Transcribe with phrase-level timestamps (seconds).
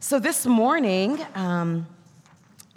[0.00, 1.84] So, this morning, um,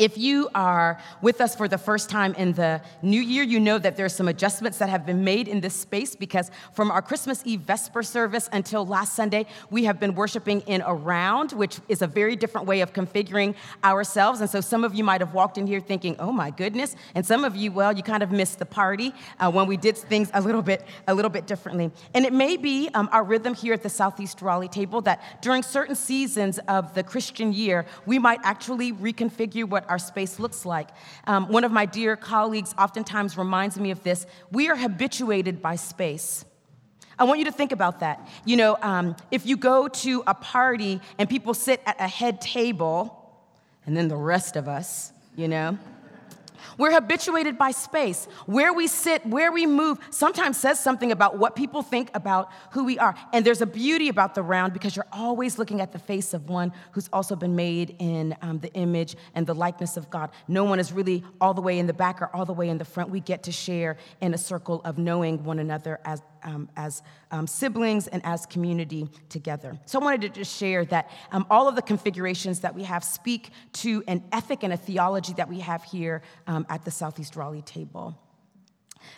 [0.01, 3.77] if you are with us for the first time in the new year, you know
[3.77, 7.43] that there's some adjustments that have been made in this space because from our Christmas
[7.45, 12.01] Eve Vesper service until last Sunday, we have been worshiping in a round, which is
[12.01, 13.53] a very different way of configuring
[13.83, 14.41] ourselves.
[14.41, 16.95] And so some of you might have walked in here thinking, oh my goodness.
[17.13, 19.95] And some of you, well, you kind of missed the party uh, when we did
[19.95, 21.91] things a little bit, a little bit differently.
[22.15, 25.61] And it may be um, our rhythm here at the Southeast Raleigh table that during
[25.61, 30.87] certain seasons of the Christian year, we might actually reconfigure what our space looks like.
[31.27, 34.25] Um, one of my dear colleagues oftentimes reminds me of this.
[34.51, 36.45] We are habituated by space.
[37.19, 38.25] I want you to think about that.
[38.45, 42.39] You know, um, if you go to a party and people sit at a head
[42.39, 43.17] table,
[43.85, 45.77] and then the rest of us, you know,
[46.77, 48.25] we're habituated by space.
[48.45, 52.83] Where we sit, where we move, sometimes says something about what people think about who
[52.83, 53.15] we are.
[53.33, 56.49] And there's a beauty about the round because you're always looking at the face of
[56.49, 60.31] one who's also been made in um, the image and the likeness of God.
[60.47, 62.77] No one is really all the way in the back or all the way in
[62.77, 63.09] the front.
[63.09, 67.47] We get to share in a circle of knowing one another as um, as um,
[67.47, 69.77] siblings and as community together.
[69.85, 73.03] So I wanted to just share that um, all of the configurations that we have
[73.03, 77.35] speak to an ethic and a theology that we have here um, at the Southeast
[77.35, 78.17] Raleigh table.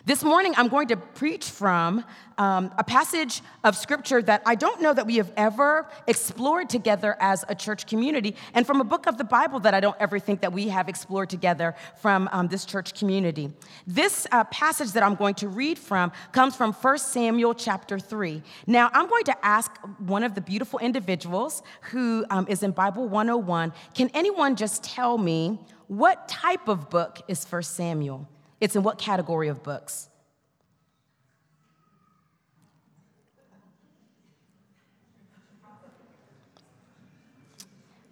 [0.06, 2.04] This morning, I'm going to preach from
[2.36, 7.16] um, a passage of scripture that I don't know that we have ever explored together
[7.20, 10.18] as a church community, and from a book of the Bible that I don't ever
[10.18, 13.52] think that we have explored together from um, this church community.
[13.86, 18.42] This uh, passage that I'm going to read from comes from 1 Samuel chapter 3.
[18.66, 23.08] Now, I'm going to ask one of the beautiful individuals who um, is in Bible
[23.08, 28.28] 101 can anyone just tell me what type of book is 1 Samuel?
[28.64, 30.08] It's in what category of books?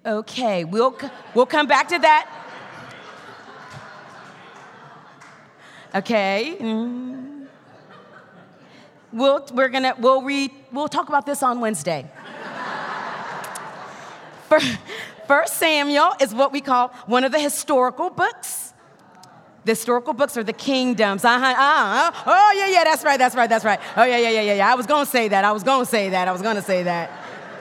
[0.05, 0.95] Okay, we'll,
[1.35, 2.29] we'll come back to that.
[5.95, 6.57] Okay.
[6.61, 7.47] Mm.
[9.11, 12.11] We'll, we're gonna, we'll read, we'll talk about this on Wednesday.
[15.27, 18.62] First Samuel is what we call one of the historical books.
[19.65, 21.25] The historical books are the kingdoms.
[21.25, 22.25] Uh-huh, uh-huh.
[22.27, 23.81] Oh, yeah, yeah, that's right, that's right, that's right.
[23.97, 24.73] Oh, yeah, yeah, yeah, yeah, yeah.
[24.73, 25.45] I was going to say that.
[25.45, 26.27] I was going to say that.
[26.27, 27.11] I was going to say that.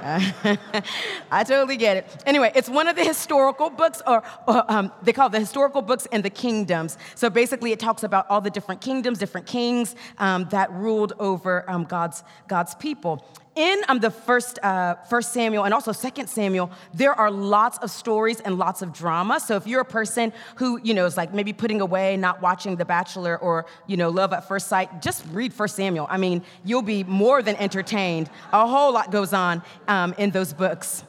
[1.32, 2.24] I totally get it.
[2.26, 5.84] Anyway, it's one of the historical books, or, or um, they call it the historical
[5.84, 6.98] books and the kingdoms.
[7.14, 11.70] So basically, it talks about all the different kingdoms, different kings um, that ruled over
[11.70, 13.24] um, God's, God's people
[13.56, 17.92] in um, the first, uh, first Samuel and also Second Samuel, there are lots of
[17.92, 19.40] stories and lots of drama.
[19.40, 22.78] So if you're a person who, you know, is like maybe putting away, not watching
[22.78, 26.08] The Bachelor or, you know, Love at First Sight, just read First Samuel.
[26.10, 28.30] I mean, you'll be more than entertained.
[28.54, 31.04] A whole lot goes on um, in those books.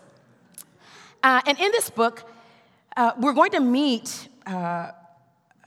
[1.22, 2.28] Uh, and in this book,
[2.96, 4.90] uh, we're going to meet uh,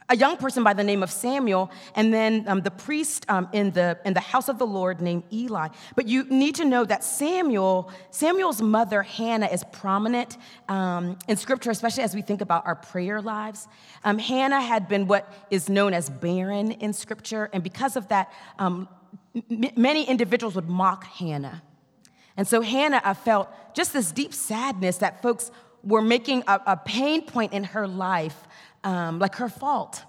[0.07, 3.71] a young person by the name of Samuel, and then um, the priest um, in,
[3.71, 5.69] the, in the house of the Lord named Eli.
[5.95, 10.37] But you need to know that Samuel, Samuel's mother, Hannah, is prominent
[10.69, 13.67] um, in scripture, especially as we think about our prayer lives.
[14.03, 18.31] Um, Hannah had been what is known as barren in scripture, and because of that,
[18.59, 18.87] um,
[19.35, 21.63] m- many individuals would mock Hannah.
[22.37, 25.51] And so Hannah I felt just this deep sadness that folks
[25.83, 28.47] were making a, a pain point in her life
[28.85, 30.03] um, like her fault.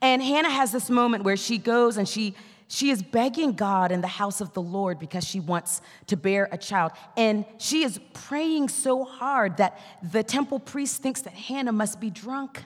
[0.00, 2.34] And Hannah has this moment where she goes and she
[2.72, 6.48] she is begging God in the house of the Lord because she wants to bear
[6.50, 6.92] a child.
[7.18, 12.08] And she is praying so hard that the temple priest thinks that Hannah must be
[12.08, 12.64] drunk.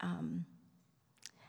[0.00, 0.44] Um,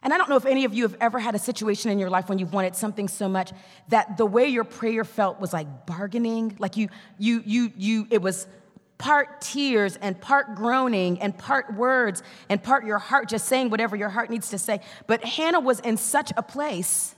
[0.04, 2.12] and I don't know if any of you have ever had a situation in your
[2.12, 3.52] life when you've wanted something so much
[3.90, 8.22] that the way your prayer felt was like bargaining, like you, you, you, you, it
[8.22, 8.46] was
[9.02, 13.96] part tears and part groaning and part words and part your heart just saying whatever
[13.96, 14.80] your heart needs to say.
[15.08, 17.16] But Hannah was in such a place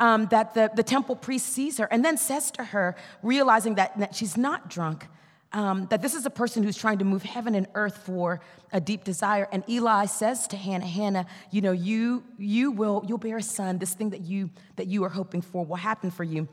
[0.00, 3.96] um, that the, the temple priest sees her and then says to her, realizing that,
[4.00, 5.06] that she's not drunk,
[5.52, 8.40] um, that this is a person who's trying to move heaven and earth for
[8.72, 9.46] a deep desire.
[9.52, 13.78] And Eli says to Hannah, Hannah, you know, you, you will, you'll bear a son.
[13.78, 16.48] This thing that you, that you are hoping for will happen for you.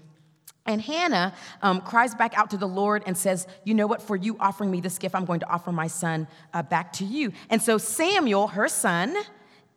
[0.66, 4.02] And Hannah um, cries back out to the Lord and says, You know what?
[4.02, 7.06] For you offering me this gift, I'm going to offer my son uh, back to
[7.06, 7.32] you.
[7.50, 9.16] And so Samuel, her son,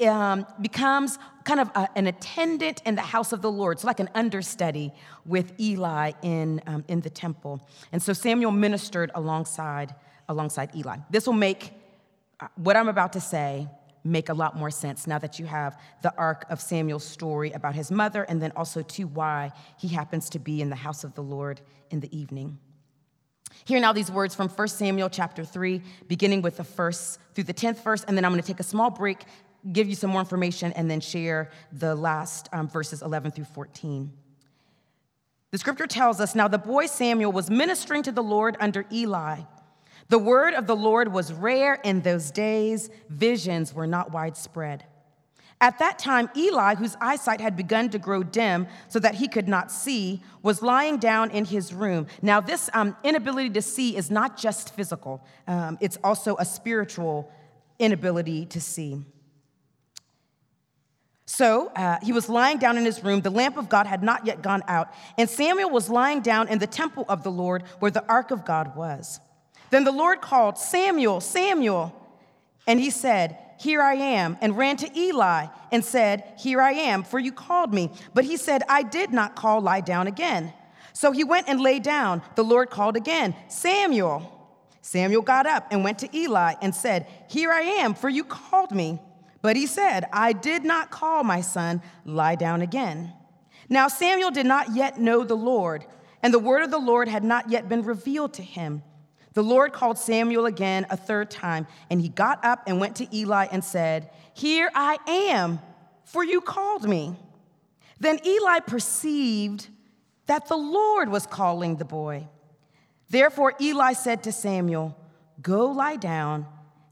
[0.06, 4.00] um, becomes kind of a, an attendant in the house of the Lord, so like
[4.00, 4.92] an understudy
[5.24, 7.66] with Eli in, um, in the temple.
[7.92, 9.94] And so Samuel ministered alongside,
[10.28, 10.96] alongside Eli.
[11.10, 11.72] This will make
[12.40, 13.68] uh, what I'm about to say
[14.04, 17.74] make a lot more sense now that you have the arc of Samuel's story about
[17.74, 21.14] his mother and then also to why he happens to be in the house of
[21.14, 21.60] the Lord
[21.90, 22.58] in the evening.
[23.64, 27.54] Hear now these words from 1 Samuel chapter 3, beginning with the first through the
[27.54, 29.24] 10th verse, and then I'm going to take a small break,
[29.72, 34.12] give you some more information, and then share the last um, verses 11 through 14.
[35.52, 39.40] The scripture tells us now the boy Samuel was ministering to the Lord under Eli.
[40.08, 44.84] The word of the Lord was rare in those days, visions were not widespread.
[45.62, 49.46] At that time, Eli, whose eyesight had begun to grow dim so that he could
[49.46, 52.08] not see, was lying down in his room.
[52.20, 57.30] Now, this um, inability to see is not just physical, um, it's also a spiritual
[57.78, 59.02] inability to see.
[61.26, 63.20] So uh, he was lying down in his room.
[63.20, 66.58] The lamp of God had not yet gone out, and Samuel was lying down in
[66.58, 69.20] the temple of the Lord where the ark of God was.
[69.72, 71.98] Then the Lord called, Samuel, Samuel.
[72.66, 77.04] And he said, here I am, and ran to Eli and said, Here I am,
[77.04, 77.92] for you called me.
[78.12, 80.52] But he said, I did not call, lie down again.
[80.92, 82.22] So he went and lay down.
[82.34, 84.28] The Lord called again, Samuel.
[84.80, 88.72] Samuel got up and went to Eli and said, Here I am, for you called
[88.72, 88.98] me.
[89.42, 93.12] But he said, I did not call my son, lie down again.
[93.68, 95.86] Now Samuel did not yet know the Lord,
[96.20, 98.82] and the word of the Lord had not yet been revealed to him.
[99.34, 103.16] The Lord called Samuel again a third time, and he got up and went to
[103.16, 105.60] Eli and said, Here I am,
[106.04, 107.16] for you called me.
[107.98, 109.68] Then Eli perceived
[110.26, 112.26] that the Lord was calling the boy.
[113.08, 114.96] Therefore, Eli said to Samuel,
[115.40, 116.46] Go lie down,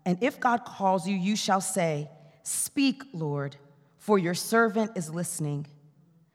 [0.06, 2.08] and if God calls you, you shall say,
[2.42, 3.56] Speak, Lord,
[3.98, 5.66] for your servant is listening.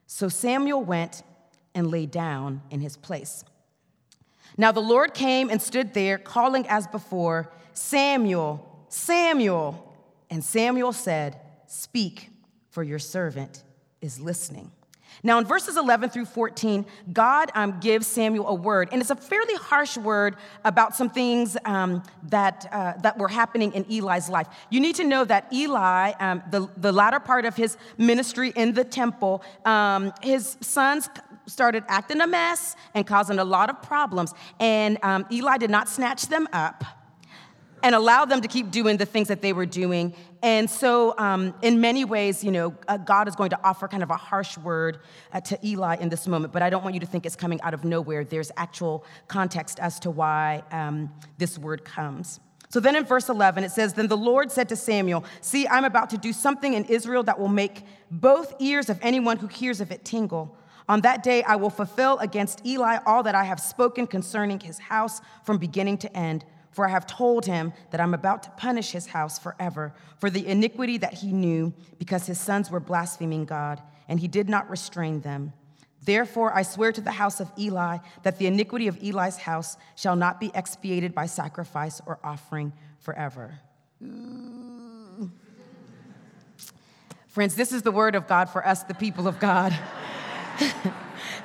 [0.06, 1.22] So Samuel went
[1.74, 3.44] and lay down in his place.
[4.56, 9.94] Now the Lord came and stood there, calling as before, Samuel, Samuel.
[10.30, 12.30] And Samuel said, Speak,
[12.70, 13.62] for your servant
[14.00, 14.70] is listening.
[15.22, 19.16] Now, in verses 11 through 14, God um, gives Samuel a word, and it's a
[19.16, 24.46] fairly harsh word about some things um, that, uh, that were happening in Eli's life.
[24.70, 28.74] You need to know that Eli, um, the, the latter part of his ministry in
[28.74, 31.08] the temple, um, his sons
[31.46, 34.34] started acting a mess and causing a lot of problems.
[34.60, 36.84] And um, Eli did not snatch them up
[37.82, 40.14] and allow them to keep doing the things that they were doing.
[40.42, 44.02] And so, um, in many ways, you know, uh, God is going to offer kind
[44.02, 44.98] of a harsh word
[45.32, 47.60] uh, to Eli in this moment, but I don't want you to think it's coming
[47.62, 48.24] out of nowhere.
[48.24, 52.40] There's actual context as to why um, this word comes.
[52.68, 55.84] So then in verse 11, it says, Then the Lord said to Samuel, See, I'm
[55.84, 59.80] about to do something in Israel that will make both ears of anyone who hears
[59.80, 60.56] of it tingle.
[60.88, 64.78] On that day, I will fulfill against Eli all that I have spoken concerning his
[64.78, 66.44] house from beginning to end.
[66.70, 70.46] For I have told him that I'm about to punish his house forever for the
[70.46, 75.22] iniquity that he knew, because his sons were blaspheming God, and he did not restrain
[75.22, 75.54] them.
[76.02, 80.14] Therefore, I swear to the house of Eli that the iniquity of Eli's house shall
[80.14, 83.58] not be expiated by sacrifice or offering forever.
[87.26, 89.76] Friends, this is the word of God for us, the people of God.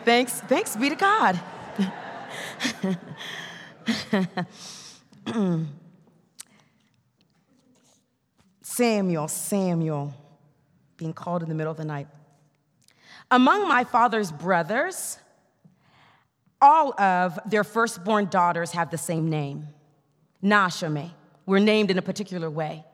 [0.05, 1.39] Thanks, thanks be to God.
[8.61, 10.13] Samuel, Samuel,
[10.97, 12.07] being called in the middle of the night.
[13.29, 15.19] Among my father's brothers,
[16.61, 19.67] all of their firstborn daughters have the same name,
[20.43, 21.11] Nashame.
[21.45, 22.85] We're named in a particular way.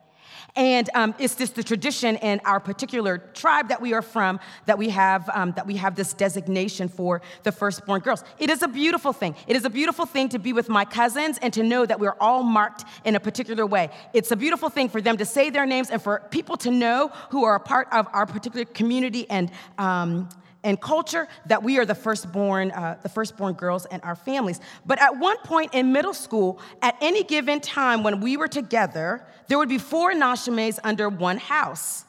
[0.58, 4.76] And um, it's just the tradition in our particular tribe that we are from that
[4.76, 8.24] we have um, that we have this designation for the firstborn girls.
[8.40, 9.36] It is a beautiful thing.
[9.46, 12.16] It is a beautiful thing to be with my cousins and to know that we're
[12.20, 13.90] all marked in a particular way.
[14.12, 17.12] It's a beautiful thing for them to say their names and for people to know
[17.30, 19.52] who are a part of our particular community and.
[19.78, 20.28] Um,
[20.64, 24.60] and culture that we are the firstborn, uh, the firstborn girls in our families.
[24.84, 29.24] But at one point in middle school, at any given time when we were together,
[29.46, 32.04] there would be four Nashames under one house.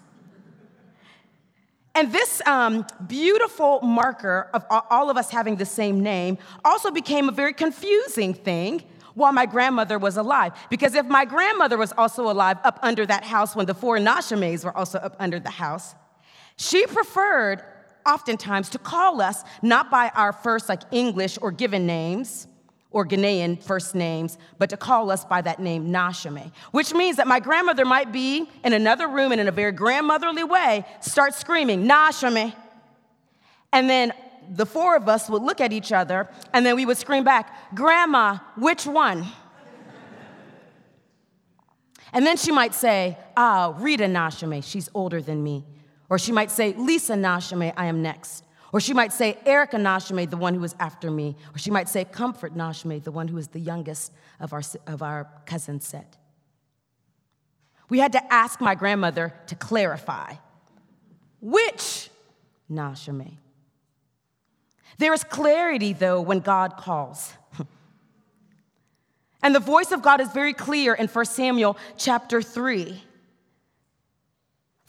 [1.96, 7.30] And this um, beautiful marker of all of us having the same name also became
[7.30, 8.84] a very confusing thing
[9.16, 10.54] while my grandmother was alive.
[10.70, 14.64] Because if my grandmother was also alive up under that house when the four Nashames
[14.64, 15.94] were also up under the house,
[16.56, 17.64] she preferred
[18.10, 22.48] oftentimes to call us not by our first, like English or given names
[22.92, 27.28] or Ghanaian first names, but to call us by that name, Nashame, which means that
[27.28, 31.88] my grandmother might be in another room and in a very grandmotherly way start screaming,
[31.88, 32.54] Nashame.
[33.72, 34.12] And then
[34.50, 37.76] the four of us would look at each other and then we would scream back,
[37.76, 39.28] Grandma, which one?
[42.12, 45.64] and then she might say, Ah, Rita Nashame, she's older than me.
[46.10, 48.44] Or she might say, Lisa Nashame, I am next.
[48.72, 51.36] Or she might say, Erica Nashime, the one who is after me.
[51.54, 55.02] Or she might say, Comfort Nashime, the one who is the youngest of our, of
[55.02, 56.18] our cousin set.
[57.90, 60.36] We had to ask my grandmother to clarify
[61.42, 62.10] which
[62.72, 63.38] Nashime.
[64.98, 67.34] There is clarity, though, when God calls.
[69.42, 73.02] and the voice of God is very clear in 1 Samuel chapter 3.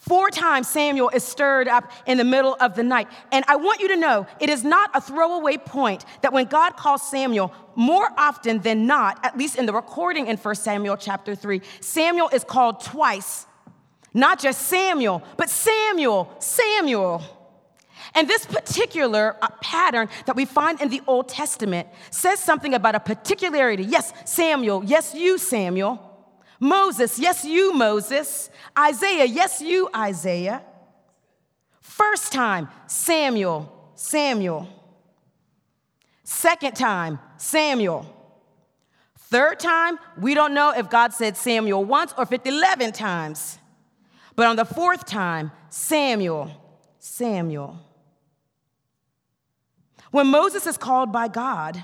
[0.01, 3.07] Four times Samuel is stirred up in the middle of the night.
[3.31, 6.75] And I want you to know it is not a throwaway point that when God
[6.75, 11.35] calls Samuel, more often than not, at least in the recording in 1 Samuel chapter
[11.35, 13.45] 3, Samuel is called twice.
[14.11, 17.21] Not just Samuel, but Samuel, Samuel.
[18.15, 22.95] And this particular uh, pattern that we find in the Old Testament says something about
[22.95, 23.83] a particularity.
[23.83, 24.83] Yes, Samuel.
[24.83, 26.10] Yes, you, Samuel.
[26.61, 28.51] Moses, yes, you, Moses.
[28.77, 30.61] Isaiah, yes, you, Isaiah.
[31.81, 34.69] First time, Samuel, Samuel.
[36.23, 38.05] Second time, Samuel.
[39.17, 43.57] Third time, we don't know if God said Samuel once or if it's 11 times.
[44.35, 46.51] But on the fourth time, Samuel,
[46.99, 47.79] Samuel.
[50.11, 51.83] When Moses is called by God,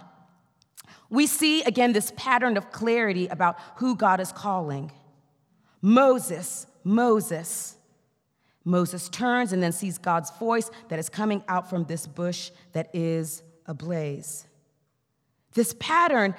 [1.09, 4.91] we see again this pattern of clarity about who God is calling.
[5.81, 7.77] Moses, Moses.
[8.65, 12.89] Moses turns and then sees God's voice that is coming out from this bush that
[12.93, 14.45] is ablaze.
[15.53, 16.35] This pattern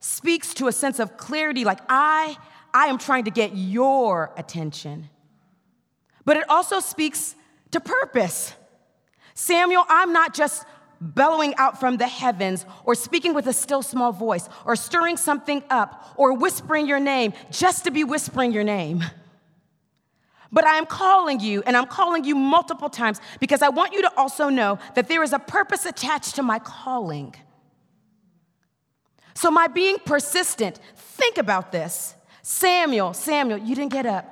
[0.00, 2.36] speaks to a sense of clarity like I
[2.74, 5.08] I am trying to get your attention.
[6.26, 7.34] But it also speaks
[7.70, 8.52] to purpose.
[9.32, 10.66] Samuel, I'm not just
[11.00, 15.62] bellowing out from the heavens, or speaking with a still small voice, or stirring something
[15.70, 19.04] up, or whispering your name just to be whispering your name.
[20.52, 24.02] But I am calling you, and I'm calling you multiple times because I want you
[24.02, 27.34] to also know that there is a purpose attached to my calling.
[29.34, 32.14] So, my being persistent, think about this.
[32.42, 34.24] Samuel, Samuel, you didn't get up.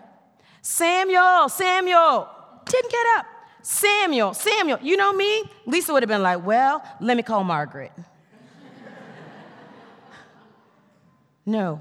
[0.62, 2.28] Samuel, Samuel,
[2.64, 3.26] didn't get up.
[3.64, 5.42] Samuel, Samuel, you know me?
[5.64, 7.92] Lisa would have been like, well, let me call Margaret.
[11.46, 11.80] no.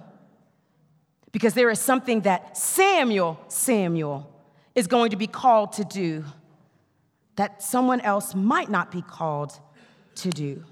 [1.34, 4.34] Because there is something that Samuel, Samuel,
[4.74, 6.24] is going to be called to do
[7.36, 9.60] that someone else might not be called
[10.16, 10.64] to do.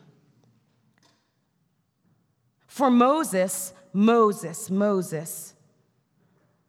[2.67, 5.55] For Moses, Moses, Moses,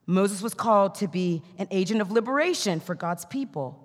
[0.05, 3.82] Moses was called to be an agent of liberation for God's people.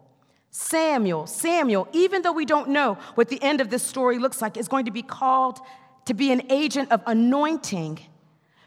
[0.50, 4.58] Samuel, Samuel, even though we don't know what the end of this story looks like,
[4.58, 5.60] is going to be called
[6.06, 8.00] to be an agent of anointing.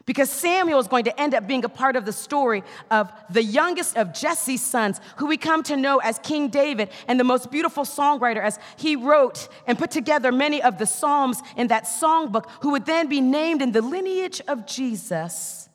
[0.05, 3.43] Because Samuel is going to end up being a part of the story of the
[3.43, 7.51] youngest of Jesse's sons, who we come to know as King David and the most
[7.51, 12.49] beautiful songwriter, as he wrote and put together many of the Psalms in that songbook,
[12.61, 15.69] who would then be named in the lineage of Jesus.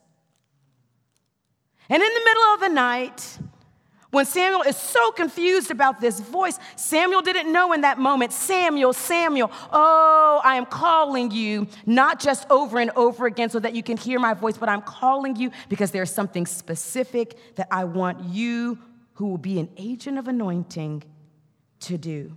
[1.89, 3.39] And in the middle of the night,
[4.16, 8.94] when Samuel is so confused about this voice, Samuel didn't know in that moment, Samuel,
[8.94, 13.82] Samuel, oh, I am calling you, not just over and over again so that you
[13.82, 18.25] can hear my voice, but I'm calling you because there's something specific that I want
[18.25, 18.78] you,
[19.16, 21.04] who will be an agent of anointing,
[21.80, 22.35] to do.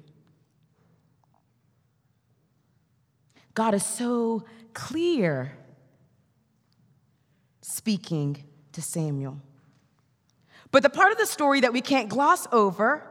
[3.53, 4.43] God is so
[4.73, 5.53] clear
[7.61, 8.43] speaking
[8.73, 9.39] to Samuel.
[10.71, 13.03] But the part of the story that we can't gloss over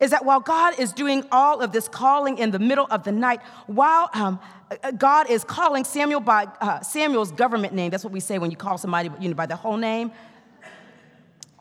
[0.00, 3.12] is that while God is doing all of this calling in the middle of the
[3.12, 4.40] night, while um,
[4.82, 8.50] uh, God is calling Samuel by uh, Samuel's government name, that's what we say when
[8.50, 10.10] you call somebody you know, by the whole name,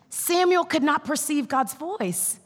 [0.09, 2.39] Samuel could not perceive God's voice.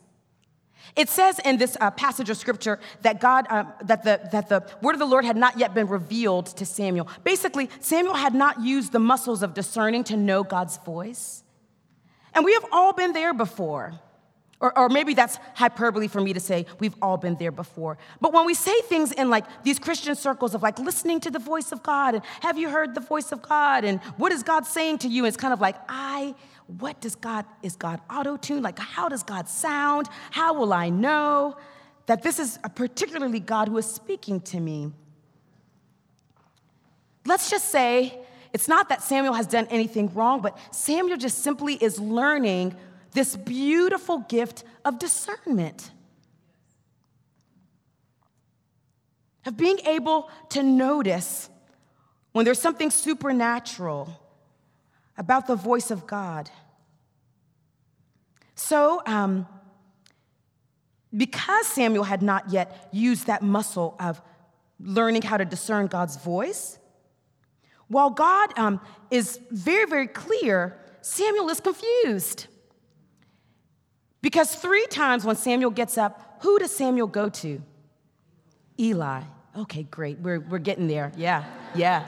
[0.97, 4.65] It says in this uh, passage of scripture that God, uh, that, the, that the
[4.81, 7.07] word of the Lord had not yet been revealed to Samuel.
[7.23, 11.44] Basically, Samuel had not used the muscles of discerning to know God's voice.
[12.35, 13.93] And we have all been there before.
[14.61, 17.97] Or, or, maybe that's hyperbole for me to say we've all been there before.
[18.21, 21.39] But when we say things in like these Christian circles of like listening to the
[21.39, 24.65] voice of God and have you heard the voice of God and what is God
[24.65, 25.25] saying to you?
[25.25, 26.35] It's kind of like, I,
[26.67, 28.63] what does God, is God auto tuned?
[28.63, 30.07] Like, how does God sound?
[30.31, 31.57] How will I know
[32.05, 34.93] that this is a particularly God who is speaking to me?
[37.25, 38.19] Let's just say
[38.55, 42.73] it's not that Samuel has done anything wrong, but Samuel just simply is learning
[43.11, 45.91] this beautiful gift of discernment.
[49.45, 51.49] Of being able to notice
[52.31, 54.17] when there's something supernatural
[55.17, 56.49] about the voice of God.
[58.55, 59.47] So, um,
[61.13, 64.21] because Samuel had not yet used that muscle of
[64.79, 66.79] learning how to discern God's voice,
[67.87, 72.47] while God um, is very, very clear, Samuel is confused.
[74.21, 77.61] Because three times when Samuel gets up, who does Samuel go to?
[78.79, 79.21] Eli.
[79.55, 80.19] Okay, great.
[80.19, 81.11] We're, we're getting there.
[81.15, 82.05] Yeah, yeah.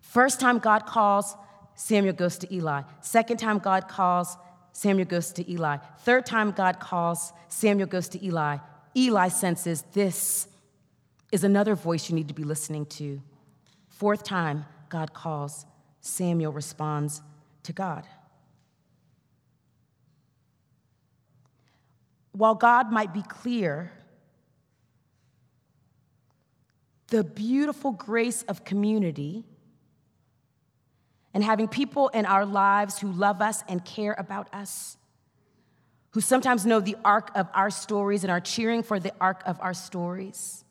[0.00, 1.36] First time God calls,
[1.74, 2.82] Samuel goes to Eli.
[3.02, 4.36] Second time God calls,
[4.72, 5.76] Samuel goes to Eli.
[6.00, 8.56] Third time God calls, Samuel goes to Eli.
[8.96, 10.48] Eli senses this
[11.30, 13.20] is another voice you need to be listening to.
[13.98, 15.66] Fourth time God calls,
[16.00, 17.20] Samuel responds
[17.64, 18.06] to God.
[22.30, 23.90] While God might be clear,
[27.08, 29.44] the beautiful grace of community
[31.34, 34.96] and having people in our lives who love us and care about us,
[36.10, 39.58] who sometimes know the arc of our stories and are cheering for the arc of
[39.60, 40.64] our stories,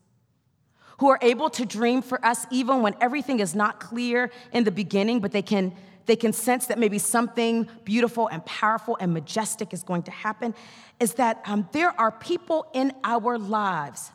[0.99, 4.71] who are able to dream for us even when everything is not clear in the
[4.71, 5.73] beginning, but they can,
[6.05, 10.55] they can sense that maybe something beautiful and powerful and majestic is going to happen,
[10.99, 14.11] is that um, there are people in our lives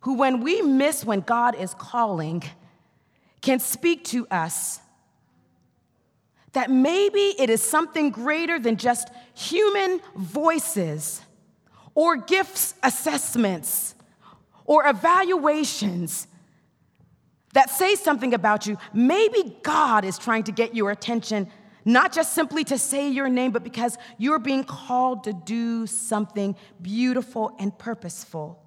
[0.00, 2.42] who, when we miss when God is calling,
[3.42, 4.80] can speak to us
[6.54, 11.20] that maybe it is something greater than just human voices
[11.94, 13.93] or gifts assessments
[14.64, 16.26] or evaluations
[17.54, 18.76] that say something about you.
[18.92, 21.48] Maybe God is trying to get your attention,
[21.84, 26.56] not just simply to say your name, but because you're being called to do something
[26.82, 28.60] beautiful and purposeful.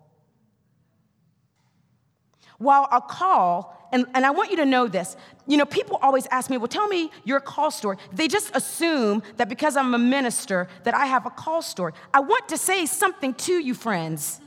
[2.57, 6.25] While a call, and, and I want you to know this, you know, people always
[6.31, 7.97] ask me, well, tell me your call story.
[8.13, 11.93] They just assume that because I'm a minister, that I have a call story.
[12.13, 14.41] I want to say something to you, friends.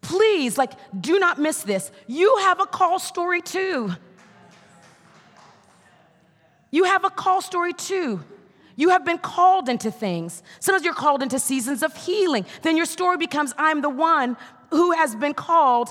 [0.00, 1.90] Please, like, do not miss this.
[2.06, 3.92] You have a call story too.
[6.70, 8.20] You have a call story too.
[8.76, 10.42] You have been called into things.
[10.60, 12.46] Sometimes you're called into seasons of healing.
[12.62, 14.36] Then your story becomes I'm the one
[14.70, 15.90] who has been called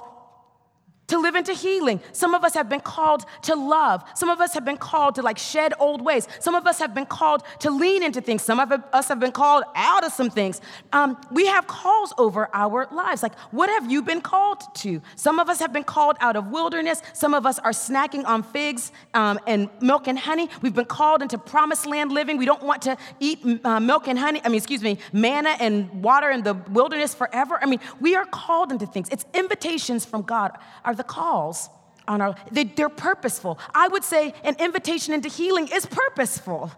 [1.07, 2.01] to live into healing.
[2.11, 4.03] Some of us have been called to love.
[4.13, 6.27] Some of us have been called to like shed old ways.
[6.39, 8.41] Some of us have been called to lean into things.
[8.41, 10.59] Some of us have been called out of some things.
[10.91, 13.23] Um, we have calls over our lives.
[13.23, 15.01] Like, what have you been called to?
[15.15, 17.01] Some of us have been called out of wilderness.
[17.13, 20.49] Some of us are snacking on figs um, and milk and honey.
[20.61, 22.37] We've been called into promised land living.
[22.37, 26.03] We don't want to eat uh, milk and honey, I mean, excuse me, manna and
[26.03, 27.57] water in the wilderness forever.
[27.61, 29.07] I mean, we are called into things.
[29.09, 30.51] It's invitations from God.
[30.83, 31.69] Are the calls
[32.07, 33.59] on our, they, they're purposeful.
[33.73, 36.71] I would say an invitation into healing is purposeful.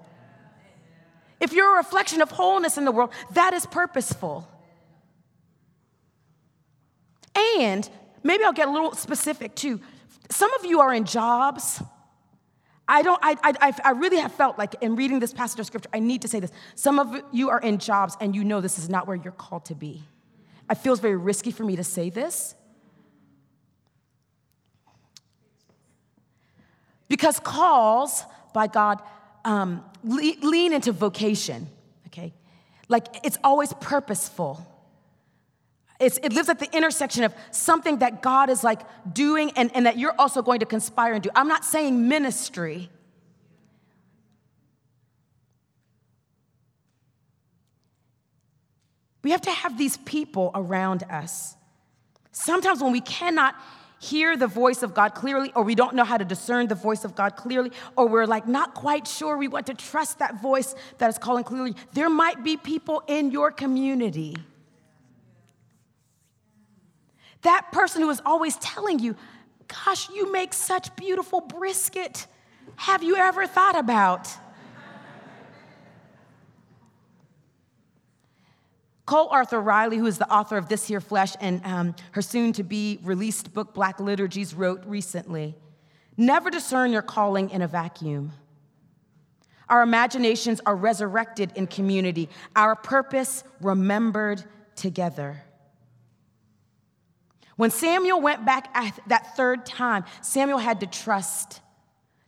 [1.40, 4.48] If you're a reflection of wholeness in the world, that is purposeful.
[7.60, 7.90] And
[8.24, 9.80] maybe I'll get a little specific too.
[10.30, 11.82] Some of you are in jobs.
[12.88, 15.90] I don't, I, I, I really have felt like in reading this passage of scripture,
[15.94, 16.52] I need to say this.
[16.76, 19.66] Some of you are in jobs and you know this is not where you're called
[19.66, 20.04] to be.
[20.70, 22.56] It feels very risky for me to say this,
[27.20, 29.02] Because calls by God
[29.44, 31.68] um, lean into vocation,
[32.08, 32.34] okay?
[32.88, 34.66] Like it's always purposeful.
[36.00, 38.80] It's, it lives at the intersection of something that God is like
[39.12, 41.30] doing and, and that you're also going to conspire and do.
[41.36, 42.90] I'm not saying ministry.
[49.26, 51.58] We have to have these people around us.
[52.32, 53.56] Sometimes when we cannot
[54.00, 57.04] hear the voice of God clearly, or we don't know how to discern the voice
[57.06, 60.74] of God clearly, or we're like not quite sure we want to trust that voice
[60.98, 64.36] that is calling clearly, there might be people in your community.
[67.42, 69.16] That person who is always telling you,
[69.86, 72.26] Gosh, you make such beautiful brisket.
[72.76, 74.28] Have you ever thought about?
[79.10, 82.54] Cole Arthur Riley, who is the author of This Here Flesh and um, her soon
[82.54, 85.56] to be released book, Black Liturgies, wrote recently
[86.16, 88.34] Never discern your calling in a vacuum.
[89.68, 94.44] Our imaginations are resurrected in community, our purpose remembered
[94.76, 95.42] together.
[97.56, 98.72] When Samuel went back
[99.08, 101.62] that third time, Samuel had to trust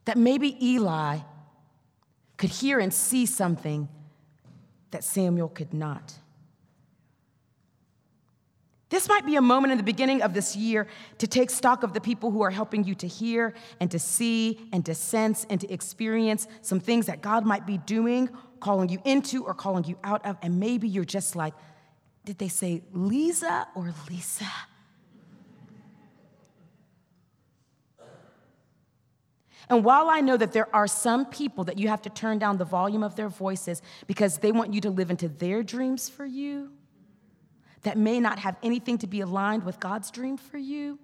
[0.06, 1.20] that maybe Eli
[2.38, 3.88] could hear and see something
[4.89, 6.15] that Samuel could not.
[8.91, 10.86] This might be a moment in the beginning of this year
[11.19, 14.60] to take stock of the people who are helping you to hear and to see
[14.73, 19.01] and to sense and to experience some things that God might be doing, calling you
[19.06, 20.38] into or calling you out of.
[20.41, 21.54] And maybe you're just like,
[22.25, 24.51] did they say Lisa or Lisa?
[29.69, 32.58] And while I know that there are some people that you have to turn down
[32.58, 36.25] the volume of their voices because they want you to live into their dreams for
[36.25, 36.73] you,
[37.84, 41.00] that may not have anything to be aligned with God's dream for you,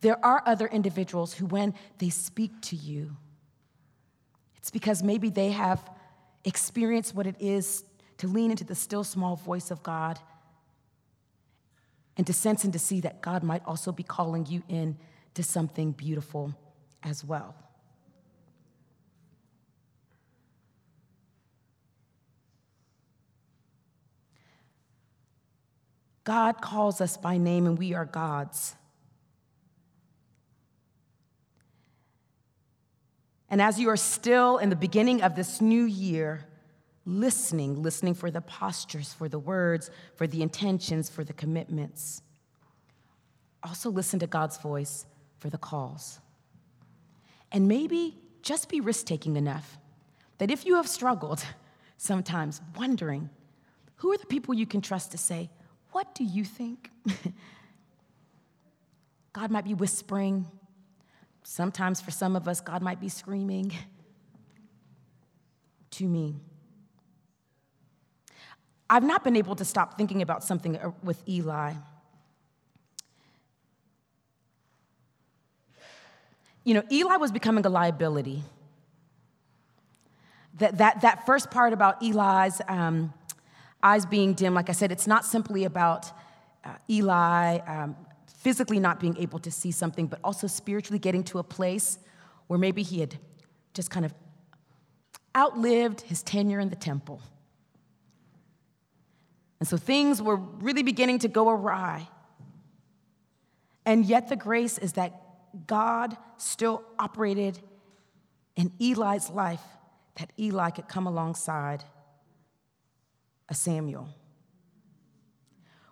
[0.00, 3.16] there are other individuals who, when they speak to you,
[4.56, 5.82] it's because maybe they have
[6.44, 7.84] experienced what it is
[8.18, 10.18] to lean into the still small voice of God
[12.16, 14.98] and to sense and to see that God might also be calling you in
[15.34, 16.54] to something beautiful
[17.02, 17.54] as well.
[26.30, 28.76] God calls us by name and we are God's.
[33.48, 36.46] And as you are still in the beginning of this new year,
[37.04, 42.22] listening, listening for the postures, for the words, for the intentions, for the commitments,
[43.64, 45.06] also listen to God's voice
[45.40, 46.20] for the calls.
[47.50, 49.78] And maybe just be risk taking enough
[50.38, 51.44] that if you have struggled
[51.96, 53.30] sometimes wondering,
[53.96, 55.50] who are the people you can trust to say,
[55.92, 56.90] What do you think?
[59.32, 60.46] God might be whispering.
[61.42, 63.72] Sometimes for some of us, God might be screaming
[65.92, 66.36] to me.
[68.88, 71.74] I've not been able to stop thinking about something uh, with Eli.
[76.64, 78.42] you know, Eli was becoming a liability.
[80.58, 83.12] That, that, that first part about Eli's um,
[83.82, 86.10] eyes being dim, like I said, it's not simply about
[86.64, 91.38] uh, Eli um, physically not being able to see something, but also spiritually getting to
[91.38, 91.98] a place
[92.46, 93.18] where maybe he had
[93.74, 94.14] just kind of
[95.36, 97.20] outlived his tenure in the temple.
[99.60, 102.08] And so things were really beginning to go awry.
[103.84, 105.12] And yet, the grace is that
[105.66, 107.58] God still operated
[108.56, 109.62] in Eli's life,
[110.16, 111.84] that Eli could come alongside
[113.50, 114.08] a Samuel.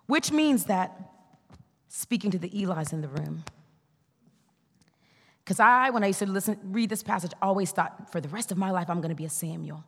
[0.07, 1.11] Which means that,
[1.87, 3.43] speaking to the Eli's in the room,
[5.43, 8.51] because I, when I used to listen, read this passage, always thought for the rest
[8.51, 9.83] of my life I'm going to be a Samuel.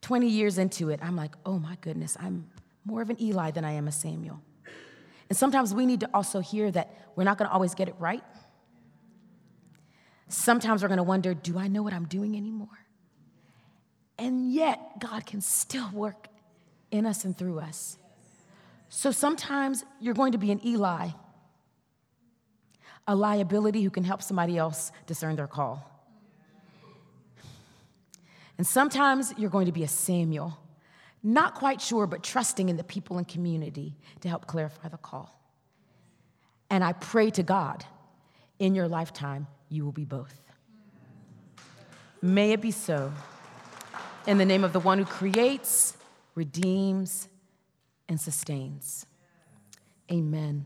[0.00, 2.50] 20 years into it, I'm like, oh my goodness, I'm
[2.84, 4.40] more of an Eli than I am a Samuel.
[5.28, 7.94] And sometimes we need to also hear that we're not going to always get it
[7.98, 8.22] right.
[10.28, 12.68] Sometimes we're going to wonder do I know what I'm doing anymore?
[14.18, 16.28] And yet, God can still work
[16.94, 17.98] in us and through us.
[18.88, 21.08] So sometimes you're going to be an Eli,
[23.08, 25.90] a liability who can help somebody else discern their call.
[28.56, 30.56] And sometimes you're going to be a Samuel,
[31.24, 35.36] not quite sure, but trusting in the people and community to help clarify the call.
[36.70, 37.84] And I pray to God
[38.60, 40.40] in your lifetime you will be both.
[42.22, 43.12] May it be so.
[44.28, 45.96] In the name of the one who creates,
[46.34, 47.28] redeems,
[48.08, 49.06] and sustains.
[50.10, 50.64] Amen.